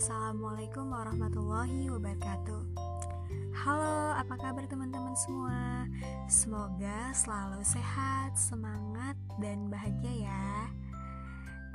Assalamualaikum 0.00 0.96
warahmatullahi 0.96 1.92
wabarakatuh. 1.92 2.72
Halo, 3.52 4.16
apa 4.16 4.32
kabar 4.32 4.64
teman-teman 4.64 5.12
semua? 5.12 5.84
Semoga 6.24 7.12
selalu 7.12 7.60
sehat, 7.60 8.32
semangat, 8.32 9.12
dan 9.44 9.68
bahagia 9.68 10.24
ya. 10.24 10.72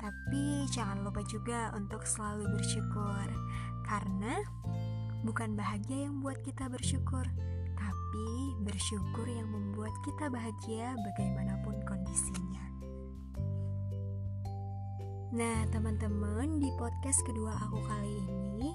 Tapi 0.02 0.66
jangan 0.74 1.06
lupa 1.06 1.22
juga 1.30 1.70
untuk 1.78 2.02
selalu 2.02 2.50
bersyukur 2.58 3.30
Karena 3.86 4.42
bukan 5.22 5.54
bahagia 5.54 6.10
yang 6.10 6.18
buat 6.18 6.42
kita 6.42 6.66
bersyukur 6.66 7.30
Tapi 7.78 8.58
bersyukur 8.66 9.30
yang 9.30 9.54
membuat 9.54 9.94
kita 10.02 10.34
bahagia 10.34 10.98
bagaimanapun 10.98 11.78
kondisinya 11.86 12.75
Nah, 15.36 15.68
teman-teman, 15.68 16.64
di 16.64 16.72
podcast 16.80 17.20
kedua 17.28 17.60
aku 17.60 17.84
kali 17.84 18.24
ini, 18.24 18.72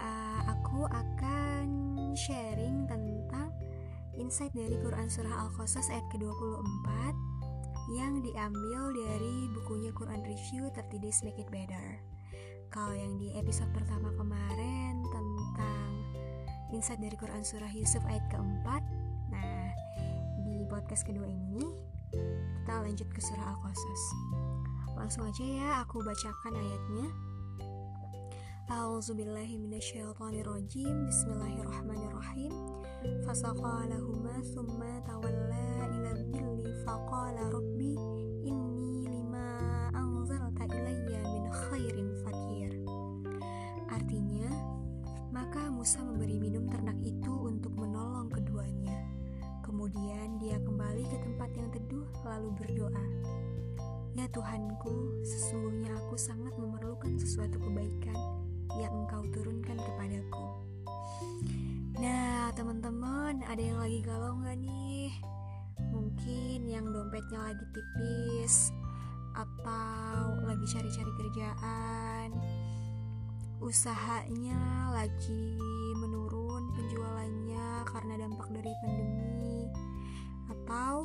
uh, 0.00 0.40
aku 0.48 0.88
akan 0.88 1.68
sharing 2.16 2.88
tentang 2.88 3.52
insight 4.16 4.56
dari 4.56 4.72
Quran 4.80 5.12
Surah 5.12 5.44
Al-Qasas 5.44 5.92
ayat 5.92 6.08
ke-24 6.16 6.88
yang 7.92 8.24
diambil 8.24 8.96
dari 8.96 9.52
bukunya 9.52 9.92
Quran 9.92 10.24
Review 10.24 10.72
30 10.72 10.96
Days 10.96 11.20
Make 11.20 11.44
It 11.44 11.52
Better. 11.52 12.00
Kalau 12.72 12.96
yang 12.96 13.20
di 13.20 13.36
episode 13.36 13.68
pertama 13.76 14.16
kemarin 14.16 15.04
tentang 15.12 15.92
insight 16.72 17.04
dari 17.04 17.20
Quran 17.20 17.44
Surah 17.44 17.70
Yusuf 17.76 18.00
ayat 18.08 18.24
keempat, 18.32 18.80
nah 19.28 19.76
di 20.40 20.64
podcast 20.72 21.04
kedua 21.04 21.28
ini 21.28 21.68
kita 22.64 22.80
lanjut 22.80 23.12
ke 23.12 23.20
Surah 23.20 23.52
Al-Qasas. 23.52 24.55
Langsung 24.96 25.28
aja 25.28 25.44
ya 25.44 25.84
aku 25.84 26.00
bacakan 26.00 26.56
ayatnya. 26.56 27.12
A'udzubillahiminasyaitonirrojim 28.66 31.06
Bismillahirrahmanirrahim 31.06 32.50
Fasaqalahuma 33.22 34.42
thumma 34.50 34.98
tawalla 35.06 35.86
ila 35.86 36.10
dhilli 36.34 36.74
faqala 36.82 37.46
rabbi 37.46 37.94
inni 38.42 39.06
lima 39.06 39.86
anzalta 39.94 40.66
ilayya 40.66 41.22
min 41.30 41.46
khairin 41.46 42.10
fakir 42.26 42.74
Artinya, 43.86 44.50
maka 45.30 45.70
Musa 45.70 46.02
memberi 46.02 46.42
minum 46.42 46.66
ternak 46.66 46.98
itu 47.06 47.30
untuk 47.30 47.70
menolong 47.78 48.26
keduanya. 48.34 48.98
Kemudian 49.62 50.42
dia 50.42 50.58
kembali 50.58 51.06
ke 51.06 51.22
tempat 51.22 51.54
yang 51.54 51.70
teduh 51.70 52.02
lalu 52.26 52.50
berdoa. 52.58 53.06
Ya 54.16 54.24
Tuhanku, 54.32 55.20
sesungguhnya 55.28 55.92
aku 55.92 56.16
sangat 56.16 56.56
memerlukan 56.56 57.20
sesuatu 57.20 57.60
kebaikan 57.60 58.16
yang 58.80 59.04
Engkau 59.04 59.28
turunkan 59.28 59.76
kepadaku. 59.76 60.46
Nah, 62.00 62.48
teman-teman, 62.56 63.44
ada 63.44 63.60
yang 63.60 63.76
lagi 63.76 64.00
galau 64.00 64.40
nggak 64.40 64.56
nih? 64.56 65.12
Mungkin 65.92 66.64
yang 66.64 66.88
dompetnya 66.88 67.52
lagi 67.52 67.60
tipis, 67.76 68.72
atau 69.36 70.40
lagi 70.48 70.64
cari-cari 70.64 71.12
kerjaan, 71.20 72.28
usahanya 73.60 74.96
lagi 74.96 75.60
menurun 76.00 76.72
penjualannya 76.72 77.84
karena 77.84 78.14
dampak 78.16 78.48
dari 78.48 78.72
pandemi, 78.80 79.68
atau 80.48 81.04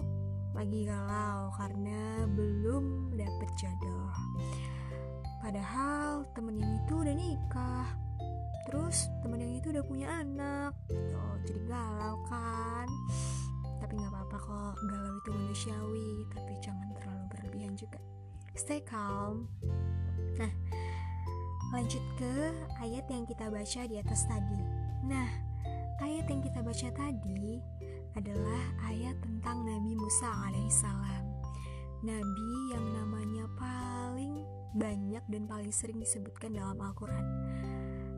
lagi 0.52 0.84
galau 0.84 1.48
karena 1.56 2.28
belum 2.28 3.01
dapet 3.22 3.50
jodoh. 3.58 4.10
Padahal 5.42 6.26
temen 6.38 6.58
yang 6.62 6.74
itu 6.86 6.94
udah 7.02 7.16
nikah, 7.18 7.90
terus 8.70 9.10
temen 9.26 9.42
yang 9.42 9.54
itu 9.58 9.74
udah 9.74 9.86
punya 9.86 10.08
anak, 10.22 10.74
gitu. 10.90 11.22
Jadi 11.46 11.62
galau 11.66 12.18
kan? 12.30 12.88
Tapi 13.82 13.94
nggak 13.98 14.14
apa-apa 14.14 14.38
kok, 14.38 14.76
galau 14.86 15.14
itu 15.18 15.30
manusiawi, 15.34 16.12
tapi 16.34 16.54
jangan 16.62 16.88
terlalu 17.02 17.24
berlebihan 17.34 17.74
juga. 17.74 17.98
Stay 18.54 18.86
calm. 18.86 19.50
Nah, 20.38 20.52
lanjut 21.74 22.04
ke 22.22 22.54
ayat 22.84 23.10
yang 23.10 23.26
kita 23.26 23.50
baca 23.50 23.82
di 23.90 23.96
atas 23.98 24.30
tadi. 24.30 24.62
Nah, 25.10 25.30
ayat 26.06 26.30
yang 26.30 26.46
kita 26.46 26.62
baca 26.62 26.88
tadi 26.94 27.58
adalah 28.14 28.64
ayat 28.92 29.18
tentang 29.24 29.66
Nabi 29.66 29.98
Musa 29.98 30.30
alaihissalam. 30.52 31.31
Nabi 32.02 32.74
yang 32.74 32.86
namanya 32.98 33.46
paling 33.62 34.42
banyak 34.74 35.22
dan 35.30 35.46
paling 35.46 35.70
sering 35.70 36.02
disebutkan 36.02 36.58
dalam 36.58 36.74
Al-Quran. 36.82 37.26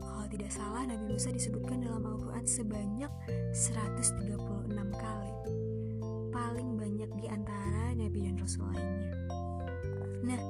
Kalau 0.00 0.24
tidak 0.32 0.48
salah, 0.56 0.88
Nabi 0.88 1.12
Musa 1.12 1.28
disebutkan 1.28 1.84
dalam 1.84 2.00
Al-Quran 2.00 2.48
sebanyak 2.48 3.12
136 3.52 4.72
kali. 4.72 5.32
Paling 6.32 6.80
banyak 6.80 7.10
di 7.12 7.26
antara 7.28 7.92
Nabi 7.92 8.24
dan 8.24 8.40
Rasul 8.40 8.64
lainnya. 8.72 9.12
Nah, 10.32 10.40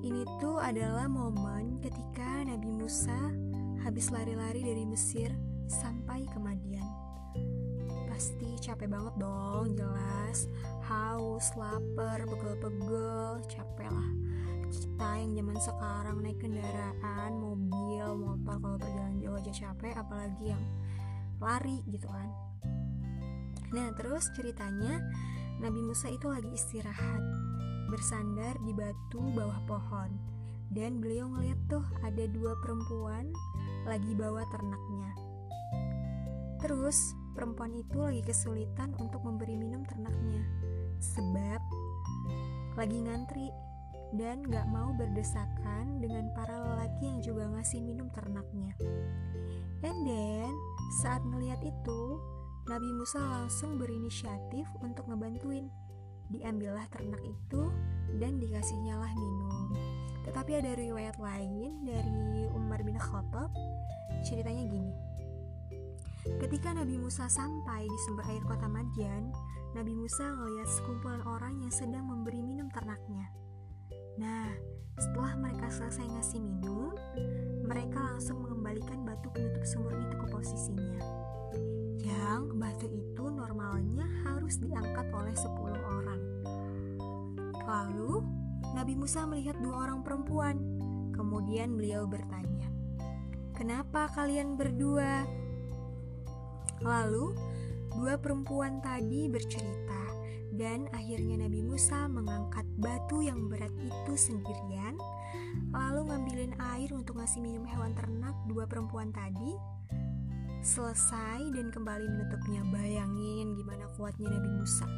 ini 0.00 0.24
tuh 0.40 0.56
adalah 0.56 1.04
momen 1.04 1.84
ketika 1.84 2.48
Nabi 2.48 2.72
Musa 2.72 3.28
habis 3.84 4.08
lari-lari 4.08 4.64
dari 4.64 4.88
Mesir 4.88 5.28
sampai 5.68 6.24
ke 6.24 6.40
Madian 6.40 6.88
pasti 8.14 8.54
capek 8.62 8.94
banget 8.94 9.14
dong 9.18 9.74
jelas. 9.74 10.46
Haus 10.86 11.50
lapar 11.58 12.22
pegel-pegel 12.22 13.42
capek 13.50 13.90
lah. 13.90 14.10
Kita 14.70 15.18
yang 15.18 15.34
zaman 15.34 15.58
sekarang 15.58 16.16
naik 16.22 16.38
kendaraan 16.38 17.32
mobil 17.42 18.06
motor 18.14 18.62
kalau 18.62 18.78
perjalanan 18.78 19.18
jauh 19.18 19.34
aja 19.34 19.50
capek 19.50 19.98
apalagi 19.98 20.54
yang 20.54 20.62
lari 21.42 21.82
gitu 21.90 22.06
kan. 22.06 22.30
Nah 23.74 23.90
terus 23.98 24.30
ceritanya 24.38 25.02
Nabi 25.58 25.82
Musa 25.82 26.06
itu 26.06 26.30
lagi 26.30 26.54
istirahat 26.54 27.22
bersandar 27.90 28.54
di 28.62 28.70
batu 28.78 29.26
bawah 29.34 29.58
pohon. 29.66 30.14
Dan 30.70 31.02
beliau 31.02 31.34
ngeliat 31.34 31.58
tuh 31.66 31.82
ada 32.06 32.30
dua 32.30 32.54
perempuan 32.62 33.34
lagi 33.90 34.14
bawa 34.14 34.46
ternaknya 34.54 35.23
terus 36.64 37.12
perempuan 37.36 37.76
itu 37.76 38.00
lagi 38.00 38.24
kesulitan 38.24 38.96
untuk 38.96 39.20
memberi 39.20 39.52
minum 39.52 39.84
ternaknya 39.84 40.40
sebab 40.96 41.60
lagi 42.80 43.04
ngantri 43.04 43.52
dan 44.16 44.40
gak 44.48 44.64
mau 44.72 44.96
berdesakan 44.96 46.00
dengan 46.00 46.32
para 46.32 46.56
lelaki 46.56 47.04
yang 47.04 47.20
juga 47.20 47.50
ngasih 47.50 47.82
minum 47.82 48.06
ternaknya. 48.14 48.72
And 49.82 50.06
then, 50.06 50.54
saat 51.02 51.20
ngeliat 51.26 51.60
itu, 51.66 52.00
Nabi 52.70 52.88
Musa 52.94 53.18
langsung 53.20 53.76
berinisiatif 53.76 54.70
untuk 54.80 55.10
ngebantuin. 55.10 55.66
Diambillah 56.30 56.86
ternak 56.94 57.20
itu 57.26 57.68
dan 58.22 58.38
dikasihnya 58.38 58.96
lah 58.96 59.12
minum. 59.12 59.74
Tetapi 60.24 60.62
ada 60.62 60.72
riwayat 60.78 61.18
lain 61.18 61.84
dari 61.84 62.48
Umar 62.54 62.80
bin 62.86 62.96
Khattab, 62.96 63.50
ceritanya 64.24 64.64
gini. 64.64 65.13
Ketika 66.24 66.72
Nabi 66.72 66.96
Musa 66.96 67.28
sampai 67.28 67.84
di 67.84 67.98
sumber 68.08 68.24
air 68.32 68.40
kota 68.48 68.64
Madian, 68.64 69.28
Nabi 69.76 69.92
Musa 69.92 70.24
melihat 70.32 70.72
sekumpulan 70.72 71.20
orang 71.28 71.60
yang 71.60 71.68
sedang 71.68 72.08
memberi 72.08 72.40
minum 72.40 72.72
ternaknya. 72.72 73.28
Nah, 74.16 74.48
setelah 74.96 75.36
mereka 75.36 75.68
selesai 75.68 76.08
ngasih 76.08 76.40
minum, 76.40 76.96
mereka 77.68 78.00
langsung 78.00 78.40
mengembalikan 78.40 79.04
batu 79.04 79.28
penutup 79.36 79.68
sumur 79.68 79.92
itu 80.00 80.16
ke 80.16 80.26
posisinya. 80.32 81.00
Yang 82.00 82.42
batu 82.56 82.88
itu 82.88 83.24
normalnya 83.28 84.08
harus 84.24 84.56
diangkat 84.64 85.12
oleh 85.12 85.36
10 85.36 85.76
orang. 85.76 86.22
Lalu, 87.68 88.24
Nabi 88.72 88.96
Musa 88.96 89.28
melihat 89.28 89.60
dua 89.60 89.84
orang 89.88 90.00
perempuan. 90.00 90.56
Kemudian 91.12 91.76
beliau 91.76 92.08
bertanya, 92.08 92.72
"Kenapa 93.52 94.08
kalian 94.16 94.56
berdua?" 94.56 95.43
Lalu, 96.82 97.36
dua 97.94 98.18
perempuan 98.18 98.82
tadi 98.82 99.30
bercerita, 99.30 100.02
dan 100.54 100.86
akhirnya 100.94 101.46
Nabi 101.46 101.62
Musa 101.62 102.06
mengangkat 102.06 102.66
batu 102.78 103.22
yang 103.22 103.50
berat 103.50 103.74
itu 103.78 104.14
sendirian, 104.14 104.98
lalu 105.74 106.10
ngambilin 106.10 106.54
air 106.74 106.90
untuk 106.94 107.18
ngasih 107.18 107.42
minum 107.42 107.66
hewan 107.66 107.94
ternak 107.94 108.34
dua 108.46 108.66
perempuan 108.66 109.10
tadi. 109.14 109.54
Selesai 110.64 111.52
dan 111.52 111.68
kembali 111.68 112.08
menutupnya. 112.08 112.64
Bayangin 112.72 113.52
gimana 113.52 113.84
kuatnya 114.00 114.32
Nabi 114.32 114.48
Musa. 114.48 114.88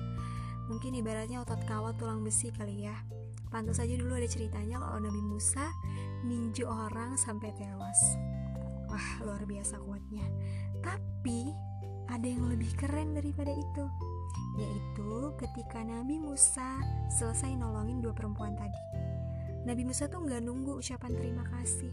Mungkin 0.71 0.95
ibaratnya 0.95 1.43
otot 1.43 1.59
kawat 1.67 1.99
tulang 1.99 2.23
besi 2.23 2.55
kali 2.55 2.87
ya. 2.87 2.95
Pantas 3.51 3.83
saja 3.83 3.99
dulu 3.99 4.15
ada 4.15 4.31
ceritanya 4.31 4.79
kalau 4.79 5.03
Nabi 5.03 5.23
Musa 5.23 5.67
ninju 6.23 6.67
orang 6.67 7.19
sampai 7.19 7.51
tewas. 7.59 7.99
Wah, 8.87 9.09
luar 9.23 9.43
biasa 9.45 9.83
kuatnya. 9.83 10.27
Tapi 10.83 11.51
ada 12.07 12.27
yang 12.27 12.47
lebih 12.47 12.71
keren 12.79 13.19
daripada 13.19 13.51
itu, 13.51 13.85
yaitu 14.63 15.35
ketika 15.43 15.83
Nabi 15.83 16.23
Musa 16.23 16.79
selesai 17.11 17.59
nolongin 17.59 17.99
dua 17.99 18.15
perempuan 18.15 18.55
tadi. 18.55 18.83
Nabi 19.67 19.83
Musa 19.83 20.07
tuh 20.07 20.23
nggak 20.23 20.47
nunggu 20.47 20.79
ucapan 20.79 21.11
terima 21.19 21.43
kasih, 21.51 21.91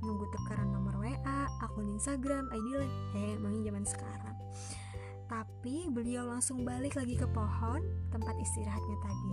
nunggu 0.00 0.24
tukeran 0.32 0.72
nomor 0.72 0.96
WA, 1.04 1.40
akun 1.60 1.92
Instagram, 1.92 2.48
ID 2.48 2.68
lain. 2.80 2.92
Eh, 3.12 3.36
emangnya 3.36 3.68
zaman 3.68 3.84
sekarang. 3.84 4.36
Tapi 5.26 5.90
beliau 5.92 6.24
langsung 6.24 6.64
balik 6.64 6.96
lagi 6.96 7.20
ke 7.20 7.28
pohon 7.28 7.84
tempat 8.08 8.34
istirahatnya 8.40 8.96
tadi. 9.04 9.32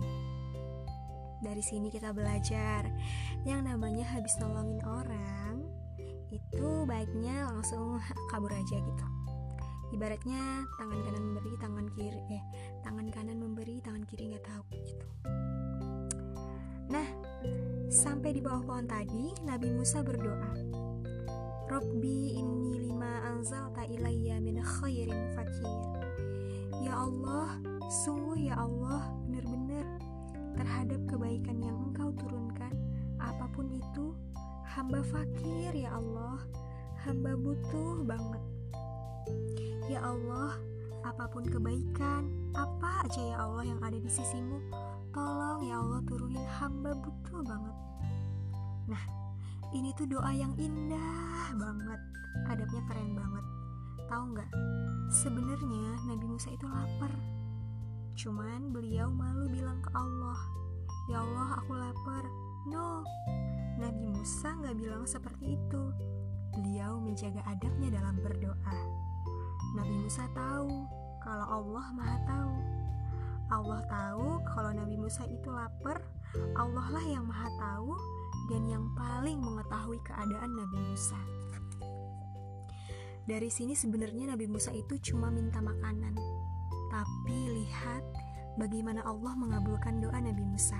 Dari 1.40 1.62
sini 1.64 1.88
kita 1.88 2.12
belajar 2.12 2.88
yang 3.48 3.64
namanya 3.64 4.04
habis 4.12 4.36
nolongin 4.36 4.84
orang 4.84 5.63
itu 6.34 6.68
baiknya 6.86 7.46
langsung 7.46 8.02
kabur 8.30 8.50
aja 8.50 8.76
gitu. 8.78 9.06
Ibaratnya 9.94 10.66
tangan 10.74 10.98
kanan 11.06 11.22
memberi, 11.22 11.52
tangan 11.62 11.86
kiri 11.94 12.22
eh 12.34 12.42
tangan 12.82 13.06
kanan 13.14 13.38
memberi, 13.38 13.78
tangan 13.78 14.02
kiri 14.02 14.34
nggak 14.34 14.42
tahu 14.42 14.64
gitu. 14.74 15.06
Nah, 16.90 17.06
sampai 17.88 18.34
di 18.34 18.40
bawah 18.42 18.62
pohon 18.66 18.90
tadi 18.90 19.30
Nabi 19.46 19.70
Musa 19.70 20.02
berdoa, 20.02 20.52
Robbi 21.70 22.36
inni 22.36 22.90
lima 22.90 23.24
anzalta 23.30 23.86
ilayya 23.86 24.42
min 24.42 24.58
khairin 24.60 25.32
fakir. 25.32 25.70
Ya 26.82 26.92
Allah, 26.98 27.56
sungguh 28.04 28.36
ya 28.50 28.58
Allah, 28.58 29.14
benar-benar 29.24 29.86
terhadap 30.58 31.00
kebaikan 31.08 31.62
yang 31.62 31.78
Engkau 31.88 32.12
turunkan, 32.18 32.74
apa 33.16 33.46
pun 33.54 33.70
itu, 33.72 34.12
hamba 34.74 35.06
fakir 35.06 35.70
ya 35.70 35.94
Allah, 35.94 36.42
hamba 37.06 37.38
butuh 37.38 38.02
banget. 38.02 38.42
Ya 39.86 40.02
Allah, 40.02 40.58
apa 41.06 41.30
pun 41.30 41.46
kebaikan, 41.46 42.26
apa 42.58 43.06
aja 43.06 43.22
ya 43.22 43.36
Allah 43.38 43.70
yang 43.70 43.78
ada 43.86 43.94
di 43.94 44.10
sisimu, 44.10 44.58
tolong 45.14 45.62
ya 45.62 45.78
Allah 45.78 46.02
turunin 46.02 46.42
hamba 46.58 46.90
butuh 46.90 47.46
banget. 47.46 47.76
Nah, 48.90 49.04
ini 49.78 49.94
tuh 49.94 50.10
doa 50.10 50.34
yang 50.34 50.50
indah 50.58 51.54
banget, 51.54 52.00
adabnya 52.50 52.82
keren 52.90 53.14
banget. 53.14 53.44
Tahu 54.10 54.24
nggak? 54.34 54.50
Sebenarnya 55.14 56.02
Nabi 56.02 56.26
Musa 56.26 56.50
itu 56.50 56.66
lapar. 56.66 57.14
Cuman 58.18 58.74
beliau 58.74 59.06
malu 59.06 59.46
bilang 59.54 59.78
ke 59.86 59.90
Allah, 59.94 60.38
Ya 61.06 61.22
Allah 61.22 61.62
aku 61.62 61.72
lapar. 61.78 62.26
No, 62.64 63.04
Nabi 63.78 64.06
Musa 64.06 64.54
nggak 64.54 64.76
bilang 64.78 65.04
seperti 65.06 65.58
itu. 65.58 65.82
Beliau 66.54 67.02
menjaga 67.02 67.42
adabnya 67.50 67.98
dalam 67.98 68.14
berdoa. 68.22 68.78
Nabi 69.74 69.94
Musa 70.06 70.30
tahu 70.30 70.86
kalau 71.18 71.46
Allah 71.48 71.86
Maha 71.98 72.18
tahu. 72.28 72.54
Allah 73.50 73.80
tahu 73.90 74.28
kalau 74.54 74.70
Nabi 74.72 74.96
Musa 74.96 75.26
itu 75.26 75.50
lapar, 75.50 76.00
Allah 76.54 76.86
lah 76.90 77.04
yang 77.04 77.26
Maha 77.26 77.50
tahu 77.58 77.92
dan 78.48 78.62
yang 78.70 78.86
paling 78.94 79.42
mengetahui 79.42 79.98
keadaan 80.06 80.52
Nabi 80.54 80.78
Musa. 80.90 81.18
Dari 83.24 83.48
sini 83.48 83.72
sebenarnya 83.72 84.36
Nabi 84.36 84.44
Musa 84.46 84.68
itu 84.70 85.00
cuma 85.00 85.32
minta 85.32 85.56
makanan. 85.58 86.12
Tapi 86.92 87.38
lihat 87.56 88.04
bagaimana 88.60 89.00
Allah 89.02 89.32
mengabulkan 89.32 89.98
doa 89.98 90.20
Nabi 90.20 90.44
Musa. 90.44 90.78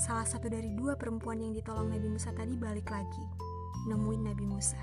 Salah 0.00 0.24
satu 0.24 0.48
dari 0.48 0.72
dua 0.72 0.96
perempuan 0.96 1.44
yang 1.44 1.52
ditolong 1.52 1.92
Nabi 1.92 2.08
Musa 2.08 2.32
tadi 2.32 2.56
balik 2.56 2.88
lagi, 2.88 3.20
nemuin 3.84 4.32
Nabi 4.32 4.44
Musa. 4.48 4.80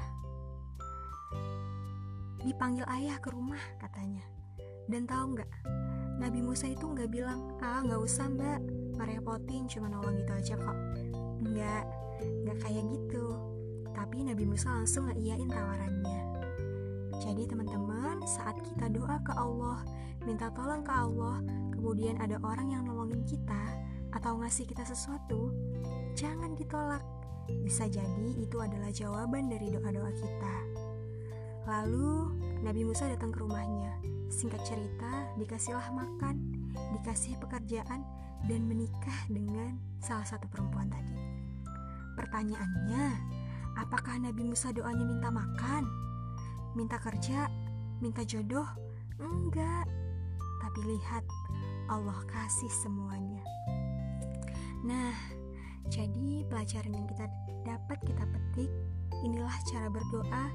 Dipanggil 2.45 2.85
ayah 2.85 3.17
ke 3.17 3.33
rumah 3.33 3.57
katanya. 3.81 4.21
Dan 4.85 5.09
tahu 5.09 5.33
nggak 5.33 5.49
Nabi 6.21 6.45
Musa 6.45 6.69
itu 6.69 6.85
nggak 6.85 7.09
bilang 7.09 7.49
ah 7.65 7.81
nggak 7.81 7.97
usah 7.97 8.29
mbak 8.29 8.61
ngerepotin 8.93 9.65
cuma 9.65 9.89
nolong 9.89 10.21
gitu 10.21 10.33
aja 10.37 10.53
kok 10.53 10.77
nggak 11.41 11.83
nggak 12.45 12.57
kayak 12.61 12.85
gitu. 12.85 13.25
Tapi 13.97 14.21
Nabi 14.21 14.45
Musa 14.45 14.69
langsung 14.69 15.09
ngeiyain 15.09 15.49
tawarannya. 15.49 16.21
Jadi 17.25 17.49
teman-teman 17.49 18.21
saat 18.29 18.61
kita 18.61 18.85
doa 18.93 19.17
ke 19.25 19.33
Allah 19.33 19.81
minta 20.29 20.53
tolong 20.53 20.85
ke 20.85 20.93
Allah 20.93 21.41
kemudian 21.73 22.21
ada 22.21 22.37
orang 22.45 22.69
yang 22.69 22.85
nolongin 22.85 23.25
kita 23.25 23.63
atau 24.15 24.39
ngasih 24.39 24.67
kita 24.67 24.83
sesuatu 24.85 25.51
jangan 26.15 26.53
ditolak 26.55 27.03
bisa 27.63 27.87
jadi 27.87 28.29
itu 28.35 28.59
adalah 28.59 28.91
jawaban 28.91 29.47
dari 29.47 29.71
doa-doa 29.71 30.11
kita 30.11 30.55
Lalu 31.67 32.31
Nabi 32.63 32.87
Musa 32.87 33.11
datang 33.11 33.35
ke 33.35 33.43
rumahnya. 33.43 33.99
Singkat 34.31 34.63
cerita, 34.63 35.27
dikasihlah 35.35 35.91
makan, 35.91 36.39
dikasih 36.95 37.35
pekerjaan, 37.43 38.07
dan 38.47 38.63
menikah 38.63 39.19
dengan 39.27 39.75
salah 39.99 40.23
satu 40.23 40.47
perempuan 40.47 40.87
tadi. 40.87 41.19
Pertanyaannya, 42.15 43.05
apakah 43.75 44.15
Nabi 44.15 44.47
Musa 44.47 44.71
doanya 44.71 45.03
minta 45.03 45.27
makan? 45.27 45.83
Minta 46.71 46.95
kerja? 47.03 47.51
Minta 47.99 48.23
jodoh? 48.23 48.67
Enggak. 49.19 49.91
Tapi 50.63 50.79
lihat, 50.87 51.27
Allah 51.91 52.19
kasih 52.31 52.71
semuanya. 52.71 53.43
Nah, 54.87 55.11
jadi 55.91 56.47
pelajaran 56.47 56.95
yang 56.95 57.07
kita 57.11 57.27
dapat 57.67 57.99
kita 58.07 58.23
petik, 58.23 58.71
inilah 59.27 59.51
cara 59.67 59.91
berdoa 59.91 60.45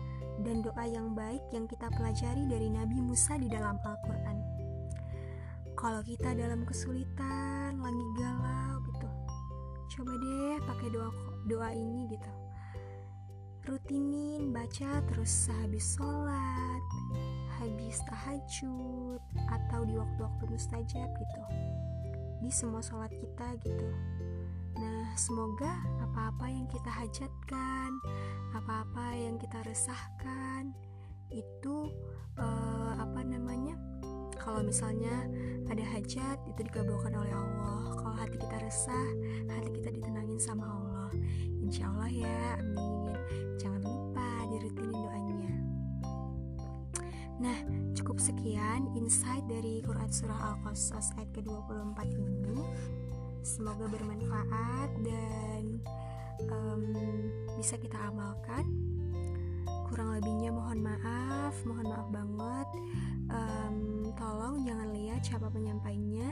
dan 0.40 0.64
doa 0.64 0.84
yang 0.88 1.12
baik 1.12 1.44
yang 1.52 1.68
kita 1.68 1.92
pelajari 1.92 2.48
dari 2.48 2.72
Nabi 2.72 2.96
Musa 3.04 3.36
di 3.36 3.52
dalam 3.52 3.76
Al-Quran. 3.84 4.38
Kalau 5.76 6.00
kita 6.00 6.32
dalam 6.32 6.64
kesulitan, 6.64 7.76
lagi 7.76 8.04
galau 8.16 8.80
gitu, 8.88 9.08
coba 9.98 10.12
deh 10.16 10.56
pakai 10.64 10.88
doa 10.88 11.10
doa 11.44 11.68
ini 11.76 12.08
gitu. 12.08 12.32
Rutinin 13.68 14.50
baca 14.50 15.04
terus 15.12 15.28
sehabis 15.28 15.94
sholat, 15.94 16.84
habis 17.60 18.00
tahajud, 18.08 19.20
atau 19.52 19.80
di 19.84 19.94
waktu-waktu 19.94 20.44
mustajab 20.48 21.08
gitu. 21.20 21.42
Di 22.42 22.50
semua 22.50 22.82
sholat 22.82 23.14
kita 23.14 23.54
gitu. 23.62 23.88
Nah, 24.74 25.14
semoga 25.14 25.70
apa-apa 26.02 26.50
yang 26.50 26.66
kita 26.66 26.90
hajatkan, 26.90 27.90
apa-apa 28.50 29.14
yang 29.14 29.38
kita 29.38 29.62
resahkan 29.62 30.74
itu 31.30 31.88
uh, 32.36 32.92
apa 32.98 33.22
namanya? 33.22 33.78
Kalau 34.42 34.58
misalnya 34.66 35.30
ada 35.70 35.84
hajat 35.86 36.42
itu 36.50 36.66
dikabulkan 36.66 37.14
oleh 37.14 37.30
Allah. 37.30 37.94
Kalau 37.94 38.16
hati 38.18 38.36
kita 38.42 38.58
resah, 38.58 39.08
hati 39.46 39.70
kita 39.78 39.94
ditenangin 39.94 40.42
sama 40.42 40.66
Allah. 40.66 41.10
Insya 41.62 41.86
Allah 41.94 42.10
ya, 42.10 42.58
amin. 42.58 42.91
Sekian 48.22 48.86
insight 48.94 49.42
dari 49.50 49.82
Quran 49.82 50.06
Surah 50.06 50.54
Al-Qasas 50.54 51.10
ayat 51.18 51.26
ke-24 51.34 52.06
ini. 52.06 52.62
Semoga 53.42 53.90
bermanfaat 53.90 54.94
dan 55.02 55.82
um, 56.46 56.82
bisa 57.58 57.74
kita 57.82 57.98
amalkan. 57.98 58.62
Kurang 59.90 60.14
lebihnya 60.14 60.54
mohon 60.54 60.86
maaf, 60.86 61.58
mohon 61.66 61.82
maaf 61.90 62.06
banget. 62.14 62.68
Um, 63.26 64.06
tolong 64.14 64.62
jangan 64.62 64.94
lihat 64.94 65.26
siapa 65.26 65.50
penyampainya. 65.50 66.30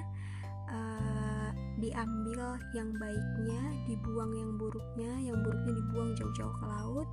Uh, 0.70 1.50
diambil 1.82 2.54
yang 2.70 2.94
baiknya, 3.02 3.62
dibuang 3.90 4.30
yang 4.38 4.54
buruknya, 4.54 5.10
yang 5.26 5.42
buruknya 5.42 5.74
dibuang 5.74 6.14
jauh-jauh 6.14 6.54
ke 6.54 6.64
laut, 6.70 7.10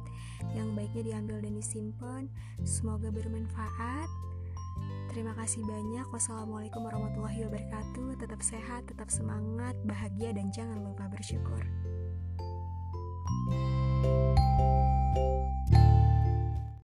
yang 0.54 0.70
baiknya 0.78 1.18
diambil 1.18 1.42
dan 1.42 1.58
disimpan. 1.58 2.30
Semoga 2.62 3.10
bermanfaat. 3.10 4.27
Terima 5.18 5.34
kasih 5.34 5.66
banyak. 5.66 6.14
Wassalamualaikum 6.14 6.86
warahmatullahi 6.86 7.50
wabarakatuh. 7.50 8.22
Tetap 8.22 8.38
sehat, 8.38 8.86
tetap 8.86 9.10
semangat, 9.10 9.74
bahagia, 9.82 10.30
dan 10.30 10.54
jangan 10.54 10.78
lupa 10.78 11.10
bersyukur. 11.10 11.66
thank 13.98 14.37
you 14.37 14.37